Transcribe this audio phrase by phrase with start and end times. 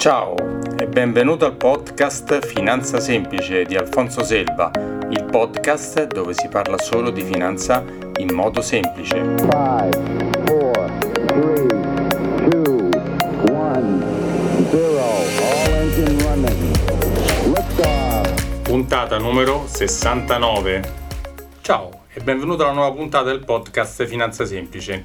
[0.00, 0.34] Ciao
[0.78, 4.70] e benvenuto al podcast Finanza Semplice di Alfonso Selva,
[5.10, 7.84] il podcast dove si parla solo di finanza
[8.16, 9.16] in modo semplice.
[9.16, 10.30] 5, 4,
[11.26, 11.66] 3,
[12.48, 12.88] 2,
[13.50, 14.02] 1,
[14.70, 16.78] 0, all engine running.
[18.62, 20.82] Puntata numero 69.
[21.60, 25.04] Ciao e benvenuto alla nuova puntata del podcast Finanza Semplice.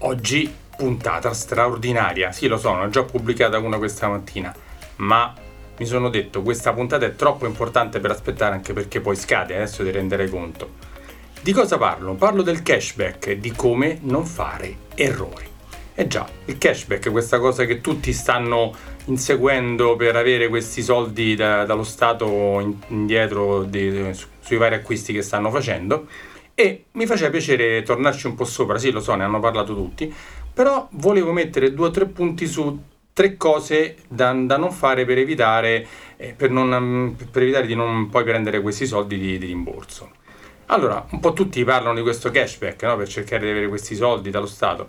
[0.00, 2.32] Oggi puntata straordinaria.
[2.32, 4.54] Sì, lo so, ne ho già pubblicata una questa mattina,
[4.96, 5.34] ma
[5.76, 9.82] mi sono detto questa puntata è troppo importante per aspettare anche perché poi scade, adesso
[9.82, 10.92] ti renderei conto.
[11.40, 12.14] Di cosa parlo?
[12.14, 15.52] Parlo del cashback e di come non fare errori.
[15.96, 18.72] Eh già, il cashback questa cosa che tutti stanno
[19.06, 24.10] inseguendo per avere questi soldi da, dallo Stato indietro di,
[24.40, 26.06] sui vari acquisti che stanno facendo
[26.54, 30.12] e mi faceva piacere tornarci un po' sopra, sì lo so, ne hanno parlato tutti,
[30.52, 32.80] però volevo mettere due o tre punti su
[33.12, 38.08] tre cose da, da non fare per evitare, eh, per, non, per evitare di non
[38.08, 40.10] poi prendere questi soldi di, di, rimborso.
[40.66, 42.96] Allora, un po' tutti parlano di questo cashback no?
[42.96, 44.88] per cercare di avere questi soldi dallo Stato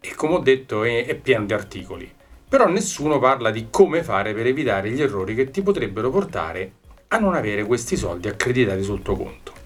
[0.00, 2.10] e come ho detto è, è pieno di articoli,
[2.48, 6.72] però nessuno parla di come fare per evitare gli errori che ti potrebbero portare
[7.08, 9.59] a non avere questi soldi accreditati sul tuo conto.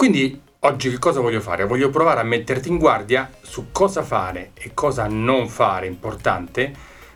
[0.00, 1.66] Quindi Oggi che cosa voglio fare?
[1.66, 6.72] Voglio provare a metterti in guardia su cosa fare e cosa non fare importante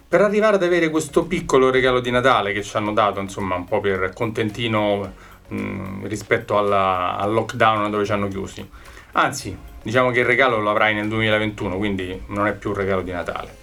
[0.06, 3.64] per arrivare ad avere questo piccolo regalo di Natale che ci hanno dato, insomma, un
[3.64, 5.12] po' per contentino
[5.48, 8.68] mh, mm, rispetto alla, al lockdown dove ci hanno chiusi.
[9.12, 13.00] Anzi, diciamo che il regalo lo avrai nel 2021, quindi non è più un regalo
[13.00, 13.56] di Natale.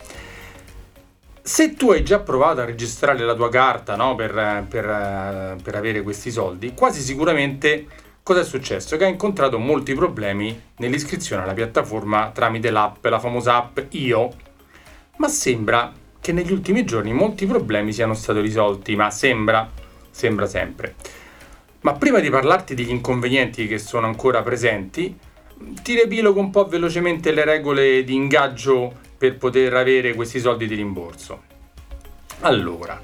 [1.43, 6.01] Se tu hai già provato a registrare la tua carta no, per, per, per avere
[6.01, 8.97] questi soldi, quasi sicuramente Cosa è successo?
[8.97, 14.29] Che ha incontrato molti problemi nell'iscrizione alla piattaforma tramite l'app, la famosa app Io,
[15.17, 19.67] ma sembra che negli ultimi giorni molti problemi siano stati risolti, ma sembra,
[20.11, 20.93] sembra sempre.
[21.81, 25.17] Ma prima di parlarti degli inconvenienti che sono ancora presenti,
[25.81, 30.75] ti riepilogo un po' velocemente le regole di ingaggio per poter avere questi soldi di
[30.75, 31.41] rimborso.
[32.41, 33.01] Allora,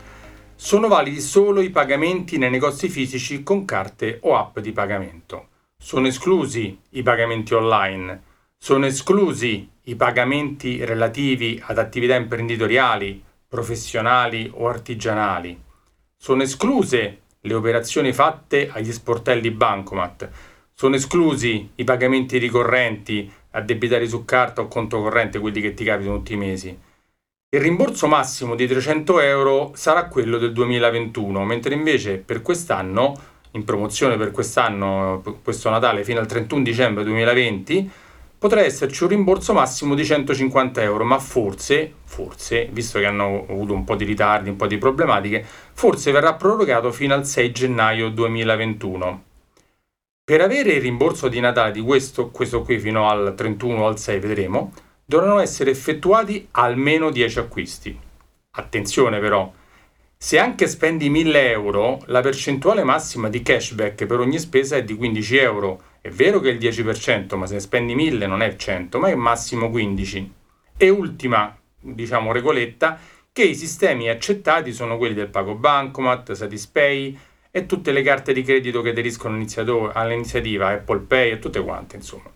[0.60, 5.50] sono validi solo i pagamenti nei negozi fisici con carte o app di pagamento.
[5.78, 8.24] Sono esclusi i pagamenti online.
[8.58, 15.62] Sono esclusi i pagamenti relativi ad attività imprenditoriali, professionali o artigianali.
[16.18, 20.28] Sono escluse le operazioni fatte agli sportelli Bancomat.
[20.74, 26.18] Sono esclusi i pagamenti ricorrenti, addebitati su carta o conto corrente, quelli che ti capitano
[26.18, 26.86] tutti i mesi.
[27.50, 33.16] Il rimborso massimo di 300 euro sarà quello del 2021, mentre invece per quest'anno,
[33.52, 37.90] in promozione per quest'anno, questo Natale fino al 31 dicembre 2020,
[38.38, 43.72] potrà esserci un rimborso massimo di 150 euro, ma forse, forse, visto che hanno avuto
[43.72, 48.10] un po' di ritardi, un po' di problematiche, forse verrà prorogato fino al 6 gennaio
[48.10, 49.24] 2021.
[50.26, 53.98] Per avere il rimborso di Natale di questo, questo qui fino al 31 o al
[53.98, 54.74] 6 vedremo,
[55.10, 57.98] dovranno essere effettuati almeno 10 acquisti.
[58.52, 59.50] Attenzione però,
[60.18, 64.96] se anche spendi 1000 euro, la percentuale massima di cashback per ogni spesa è di
[64.96, 65.82] 15 euro.
[66.02, 69.08] È vero che è il 10%, ma se ne spendi 1000 non è 100, ma
[69.08, 70.34] è massimo 15.
[70.76, 73.00] E ultima, diciamo, regoletta,
[73.32, 77.18] che i sistemi accettati sono quelli del Pago Bancomat, Satispay
[77.50, 79.42] e tutte le carte di credito che aderiscono
[79.94, 82.30] all'iniziativa Apple Pay e tutte quante, insomma.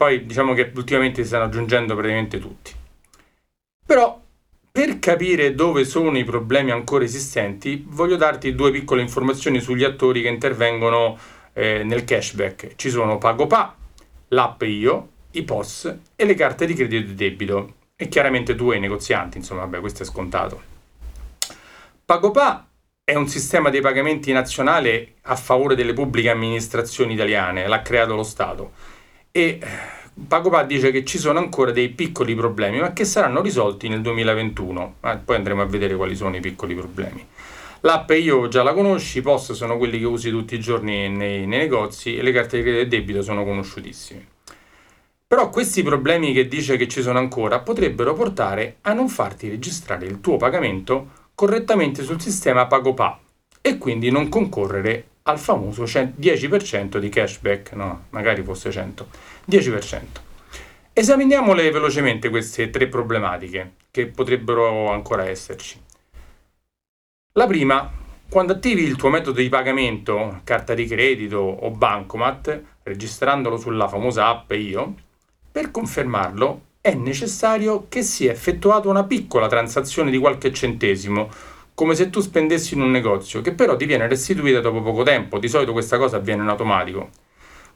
[0.00, 2.72] Poi diciamo che ultimamente si stanno aggiungendo praticamente tutti.
[3.84, 4.18] Però
[4.72, 10.22] per capire dove sono i problemi ancora esistenti, voglio darti due piccole informazioni sugli attori
[10.22, 11.18] che intervengono
[11.52, 12.76] eh, nel cashback.
[12.76, 13.76] Ci sono PagoPA,
[14.28, 17.74] l'app Io, i POS e le carte di credito e debito.
[17.94, 20.62] E chiaramente tu e i negozianti, insomma, vabbè, questo è scontato.
[22.06, 22.66] PagoPA
[23.04, 28.22] è un sistema dei pagamenti nazionale a favore delle pubbliche amministrazioni italiane, l'ha creato lo
[28.22, 28.98] Stato
[29.32, 29.60] e
[30.26, 34.96] Pagopa dice che ci sono ancora dei piccoli problemi, ma che saranno risolti nel 2021.
[35.02, 37.26] Eh, poi andremo a vedere quali sono i piccoli problemi.
[37.82, 41.16] L'app io già la conosci, i post sono quelli che usi tutti i giorni nei,
[41.16, 44.26] nei negozi e le carte di credito e debito sono conosciutissime.
[45.26, 50.04] Però questi problemi che dice che ci sono ancora potrebbero portare a non farti registrare
[50.04, 53.18] il tuo pagamento correttamente sul sistema PagoPA
[53.62, 59.08] e quindi non concorrere al famoso 10% di cashback, no, magari fosse 100,
[59.48, 60.02] 10%.
[60.92, 65.80] Esaminiamole velocemente queste tre problematiche che potrebbero ancora esserci.
[67.34, 67.90] La prima,
[68.28, 74.26] quando attivi il tuo metodo di pagamento, carta di credito o bancomat, registrandolo sulla famosa
[74.26, 74.94] app Io,
[75.50, 81.28] per confermarlo è necessario che sia effettuata una piccola transazione di qualche centesimo,
[81.80, 85.38] come se tu spendessi in un negozio, che però ti viene restituita dopo poco tempo,
[85.38, 87.08] di solito questa cosa avviene in automatico.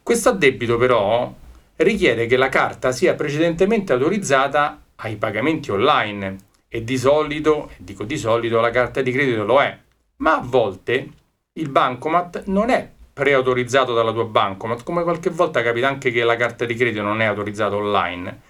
[0.02, 1.34] Questo addebito però
[1.76, 6.36] richiede che la carta sia precedentemente autorizzata ai pagamenti online.
[6.68, 9.74] E di solito, dico di solito, la carta di credito lo è,
[10.16, 11.08] ma a volte
[11.54, 16.36] il bancomat non è preautorizzato dalla tua bancomat, come qualche volta capita anche che la
[16.36, 18.40] carta di credito non è autorizzata online.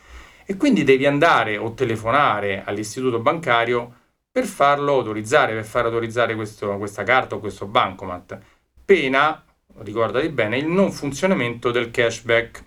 [0.46, 4.02] E quindi devi andare o telefonare all'istituto bancario
[4.34, 8.36] per farlo autorizzare, per far autorizzare questo, questa carta o questo bancomat.
[8.84, 9.44] Pena,
[9.78, 12.64] ricordati bene, il non funzionamento del cashback.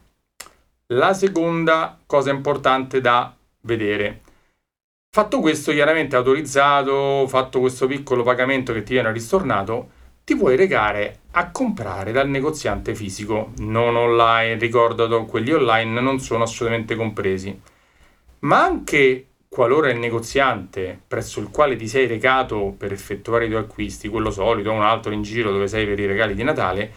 [0.93, 4.21] La seconda cosa importante da vedere.
[5.09, 9.89] Fatto questo, chiaramente autorizzato, fatto questo piccolo pagamento che ti viene ristornato,
[10.23, 16.43] ti puoi recare a comprare dal negoziante fisico, non online, ricordato, quelli online non sono
[16.43, 17.59] assolutamente compresi.
[18.39, 23.61] Ma anche qualora il negoziante presso il quale ti sei recato per effettuare i tuoi
[23.61, 26.91] acquisti, quello solito, un altro in giro dove sei per i regali di Natale,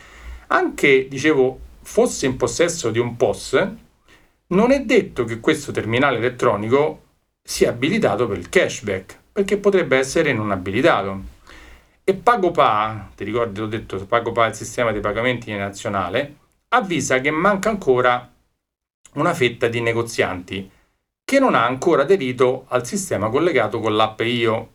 [0.49, 3.69] anche, dicevo, fosse in possesso di un POS,
[4.49, 7.03] non è detto che questo terminale elettronico
[7.43, 11.39] sia abilitato per il cashback, perché potrebbe essere non abilitato.
[12.03, 16.37] E PagoPA, ti ricordi, ho detto, PagoPA è il sistema dei pagamenti nazionale,
[16.69, 18.29] avvisa che manca ancora
[19.15, 20.71] una fetta di negozianti
[21.31, 24.71] che non ha ancora aderito al sistema collegato con l'app Io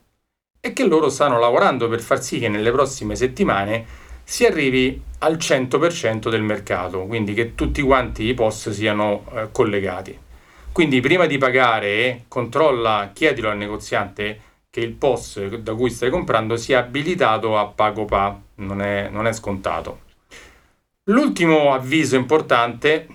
[0.62, 3.86] e che loro stanno lavorando per far sì che nelle prossime settimane
[4.24, 10.18] si arrivi al 100% del mercato, quindi che tutti quanti i POS siano eh, collegati.
[10.72, 16.56] Quindi prima di pagare, controlla, chiedilo al negoziante che il POS da cui stai comprando
[16.56, 20.04] sia abilitato a PagoPA, non è, non è scontato.
[21.10, 23.08] L'ultimo avviso importante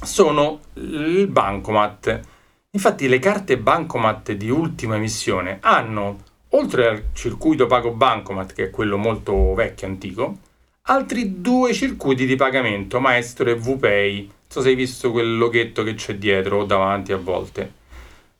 [0.00, 2.32] sono il bancomat.
[2.74, 6.18] Infatti le carte bancomat di ultima emissione hanno,
[6.50, 10.38] oltre al circuito pago bancomat, che è quello molto vecchio, antico,
[10.82, 14.18] altri due circuiti di pagamento, Maestro e VPay.
[14.22, 17.72] Non so se hai visto quel loghetto che c'è dietro o davanti a volte.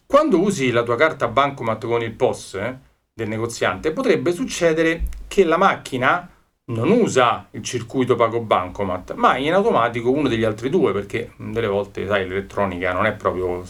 [0.05, 2.79] Quando usi la tua carta bancomat con il POS eh,
[3.15, 6.29] del negoziante, potrebbe succedere che la macchina
[6.67, 11.69] non usa il circuito pago bancomat, ma in automatico uno degli altri due, perché delle
[11.69, 13.65] volte, sai, l'elettronica non è proprio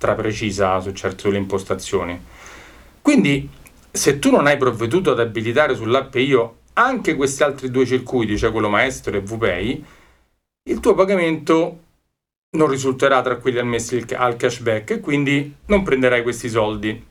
[0.00, 2.18] straprecisa su certe delle impostazioni.
[3.02, 3.48] Quindi,
[3.90, 8.50] se tu non hai provveduto ad abilitare sull'app Io anche questi altri due circuiti, cioè
[8.50, 9.84] quello maestro e VPay,
[10.70, 11.78] il tuo pagamento
[12.56, 17.08] non risulterà tra quelli ammessi al cashback e quindi non prenderai questi soldi.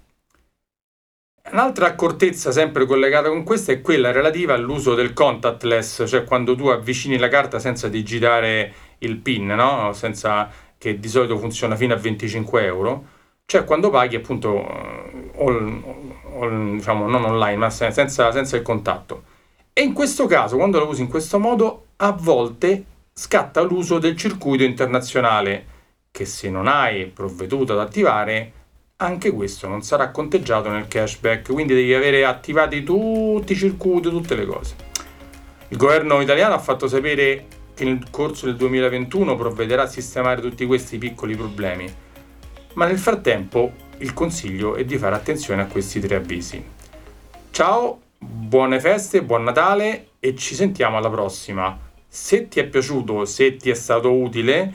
[1.52, 6.68] Un'altra accortezza sempre collegata con questa è quella relativa all'uso del contactless, cioè quando tu
[6.68, 9.94] avvicini la carta senza digitare il PIN, no?
[9.94, 13.06] senza, che di solito funziona fino a 25 euro,
[13.46, 14.66] cioè quando paghi appunto
[15.38, 15.84] all,
[16.40, 19.24] all, diciamo, non online, ma senza, senza il contatto.
[19.74, 22.84] E in questo caso, quando lo usi in questo modo, a volte
[23.14, 25.66] scatta l'uso del circuito internazionale,
[26.12, 28.54] che se non hai provveduto ad attivare,
[28.98, 34.36] anche questo non sarà conteggiato nel cashback, quindi devi avere attivati tutti i circuiti, tutte
[34.36, 34.76] le cose.
[35.70, 37.46] Il governo italiano ha fatto sapere
[37.80, 41.90] che nel corso del 2021 provvederà a sistemare tutti questi piccoli problemi,
[42.74, 46.62] ma nel frattempo il consiglio è di fare attenzione a questi tre avvisi.
[47.52, 51.80] Ciao, buone feste, buon Natale e ci sentiamo alla prossima.
[52.06, 54.74] Se ti è piaciuto, se ti è stato utile,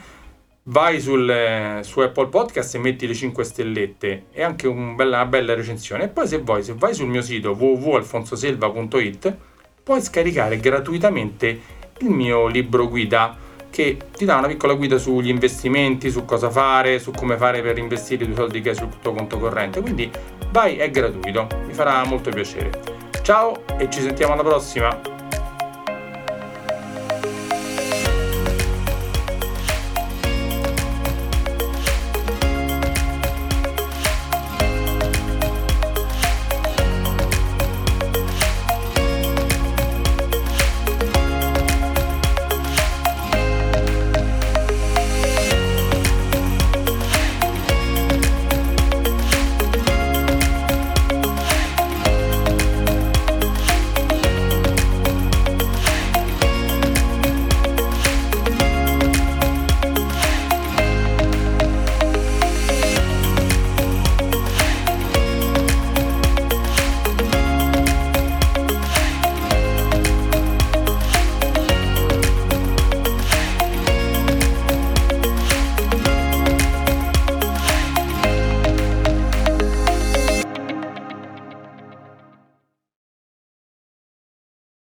[0.63, 5.25] vai sul, su Apple Podcast e metti le 5 stellette e anche un bella, una
[5.27, 6.05] bella recensione.
[6.05, 9.37] E poi se vuoi, se vai sul mio sito www.alfonsoselva.it,
[9.83, 13.37] puoi scaricare gratuitamente il mio libro guida
[13.69, 17.77] che ti dà una piccola guida sugli investimenti, su cosa fare, su come fare per
[17.77, 19.81] investire i tuoi soldi che hai sul tuo conto corrente.
[19.81, 20.09] Quindi
[20.51, 22.81] vai, è gratuito, mi farà molto piacere.
[23.21, 25.14] Ciao e ci sentiamo alla prossima!